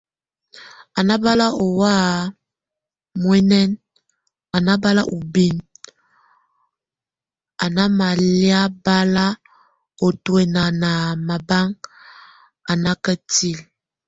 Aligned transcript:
A 0.99 1.01
nábal 1.07 1.39
óhɔ 1.63 1.89
muɛŋɛŋ, 3.21 3.69
a 4.55 4.57
nábal 4.65 4.97
úbin, 5.17 5.55
a 7.63 7.65
ná 7.75 7.83
malía 7.97 8.59
bal 8.83 9.15
otuɛna 10.05 10.63
na 10.81 10.91
mabaŋ 11.27 11.67
a 12.71 12.73
nákatile. 12.83 13.63